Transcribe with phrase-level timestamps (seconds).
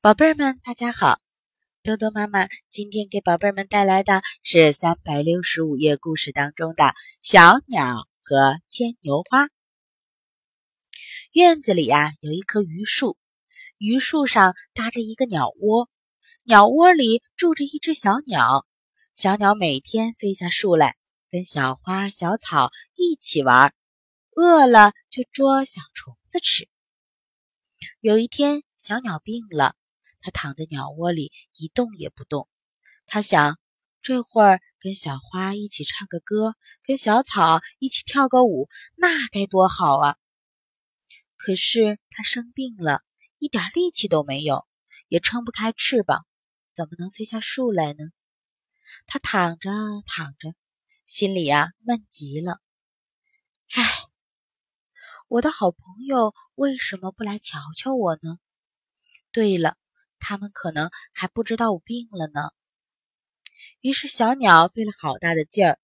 [0.00, 1.18] 宝贝儿们，大家好！
[1.82, 6.84] 多多妈妈今天给宝贝儿们带来的是三百六十五页故事当中的
[7.22, 9.44] 《小鸟和牵牛花》。
[11.32, 13.16] 院子里呀，有一棵榆树，
[13.78, 15.88] 榆树上搭着一个鸟窝，
[16.44, 18.66] 鸟窝里住着一只小鸟。
[19.14, 20.96] 小鸟每天飞下树来，
[21.30, 23.72] 跟小花、小草一起玩，
[24.34, 26.68] 饿了就捉小虫子吃。
[28.00, 29.74] 有一天，小鸟病了，
[30.20, 32.48] 它躺在鸟窝里一动也不动。
[33.04, 33.58] 它想，
[34.00, 36.54] 这会儿跟小花一起唱个歌，
[36.84, 40.16] 跟小草一起跳个舞，那该多好啊！
[41.36, 43.02] 可是它生病了，
[43.38, 44.64] 一点力气都没有，
[45.08, 46.24] 也撑不开翅膀，
[46.72, 48.04] 怎么能飞下树来呢？
[49.08, 49.68] 它躺着
[50.06, 50.54] 躺着，
[51.06, 52.60] 心里呀闷极了。
[53.72, 53.82] 唉，
[55.26, 58.38] 我的好朋友为什么不来瞧瞧我呢？
[59.36, 59.76] 对了，
[60.18, 62.48] 他们可能还不知道我病了呢。
[63.82, 65.78] 于是小鸟费了好大的劲儿，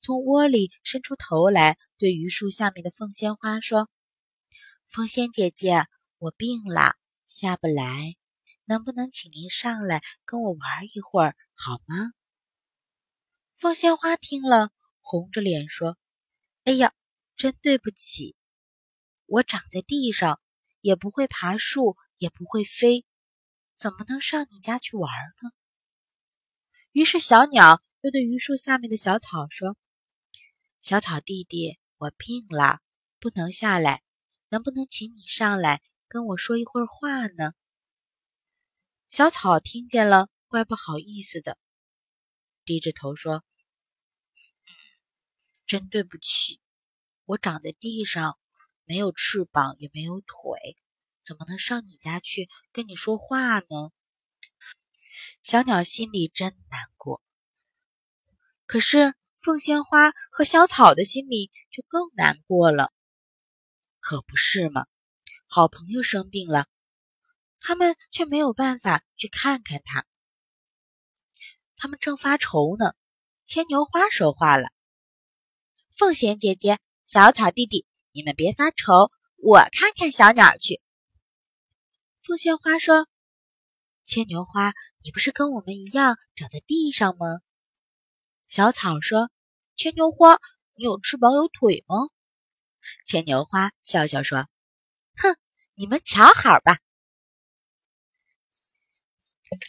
[0.00, 3.90] 从窝里伸出头来，对榆树下面的凤仙花说
[4.86, 6.94] ：“凤仙姐姐，我病了，
[7.26, 8.14] 下不来，
[8.66, 12.12] 能不能请您上来跟我玩一会儿，好吗？”
[13.58, 15.98] 凤仙花听了，红着脸说
[16.62, 16.92] ：“哎呀，
[17.34, 18.36] 真对不起，
[19.26, 20.40] 我长在地上，
[20.80, 23.04] 也不会爬树。”也不会飞，
[23.74, 25.10] 怎么能上你家去玩
[25.42, 25.50] 呢？
[26.92, 29.76] 于是小鸟又对榆树下面的小草说
[30.80, 32.78] ：“小草弟弟，我病了，
[33.18, 34.04] 不能下来，
[34.50, 37.54] 能不能请你上来跟我说一会儿话呢？”
[39.10, 41.58] 小草听见了，怪不好意思的，
[42.64, 43.42] 低着头说
[45.66, 46.60] ：“真对不起，
[47.24, 48.38] 我长在地上，
[48.84, 50.30] 没有翅膀，也没有腿。”
[51.24, 53.90] 怎么能上你家去跟你说话呢？
[55.42, 57.22] 小鸟心里真难过。
[58.66, 62.92] 可是凤仙花和小草的心里就更难过了，
[64.00, 64.86] 可不是吗？
[65.46, 66.66] 好朋友生病了，
[67.60, 70.06] 他们却没有办法去看看他。
[71.76, 72.92] 他们正发愁呢。
[73.44, 74.68] 牵牛花说话了
[75.94, 80.80] ：“凤仙姐姐，小草弟弟，你们别发愁，我看看小鸟去。”
[82.24, 83.08] 凤仙花说
[84.06, 87.40] ：“牵牛花，你不是跟我们一样长在地上吗？”
[88.46, 89.32] 小草说
[89.74, 90.38] ：“牵牛花，
[90.76, 91.96] 你有翅膀有腿吗？”
[93.04, 94.48] 牵牛花笑笑说
[95.18, 95.36] ：“哼，
[95.74, 96.78] 你们瞧好吧。”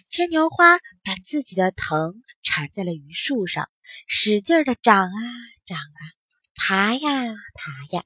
[0.07, 3.67] 牵牛花把自己的藤缠在了榆树上，
[4.05, 5.19] 使劲的长啊
[5.65, 6.01] 长啊，
[6.53, 8.05] 爬呀爬呀。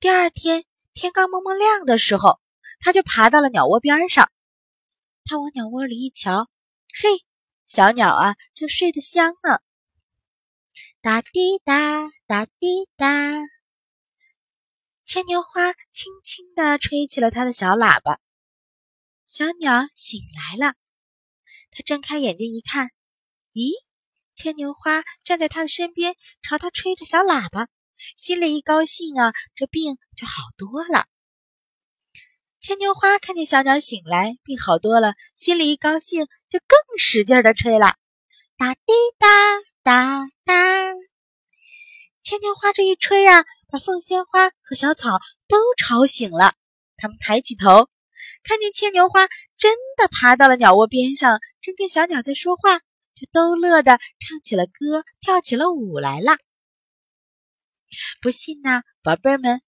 [0.00, 0.64] 第二天。
[0.94, 2.40] 天刚蒙蒙亮的时候，
[2.78, 4.30] 他就爬到了鸟窝边上。
[5.24, 6.48] 他往鸟窝里一瞧，
[7.02, 7.24] 嘿，
[7.66, 9.58] 小鸟啊，正睡得香呢。
[11.00, 13.08] 哒滴哒，哒滴哒，
[15.04, 18.20] 牵牛花轻轻地吹起了它的小喇叭。
[19.26, 20.74] 小鸟醒来了，
[21.72, 22.90] 它睁开眼睛一看，
[23.52, 23.72] 咦，
[24.34, 27.68] 牵牛花站在它的身边，朝它吹着小喇叭。
[28.16, 31.06] 心里一高兴啊，这病就好多了。
[32.60, 37.96] 牵牛花看见小鸟醒来，病好多了，心里一高兴，就更使劲的吹了，
[38.56, 39.28] 哒滴哒
[39.82, 40.54] 哒哒。
[42.22, 46.54] 牵牛花这一吹呀，把凤仙花和小草都吵醒了。
[46.96, 47.90] 他们抬起头，
[48.42, 49.28] 看见牵牛花
[49.58, 52.78] 真的爬到了鸟窝边上，正跟小鸟在说话，
[53.14, 56.38] 就都乐得唱起了歌，跳起了舞来了。
[58.20, 59.60] 不信呢，宝贝儿们，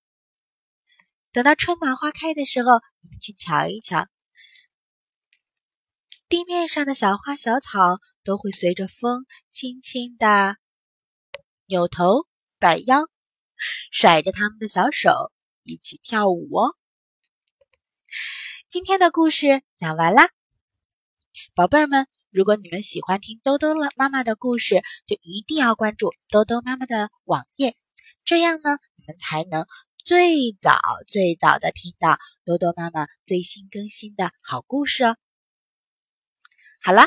[1.33, 2.71] 等到春暖花开的时候，
[3.01, 4.07] 你们去瞧一瞧，
[6.29, 7.79] 地面上的小花小草
[8.25, 10.57] 都会随着风轻轻的
[11.67, 12.27] 扭头
[12.59, 13.07] 摆腰，
[13.91, 15.33] 甩着他们的小手
[15.63, 16.77] 一起跳舞哦。
[18.69, 20.29] 今天的故事讲完啦，
[21.55, 27.75] 宝贝儿们，如果你们喜欢听兜兜妈妈的故事，就一定要关注兜兜妈妈的网页。
[28.27, 29.67] 这样呢，你们才能
[30.05, 35.17] 最早最早的听到多多妈妈最新更新的好故事哦。
[36.83, 37.07] 好了，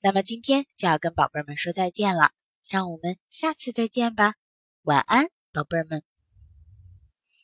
[0.00, 2.32] 那么今天就要跟宝贝们说再见了，
[2.66, 4.36] 让我们下次再见吧。
[4.84, 6.13] 晚安，宝贝们。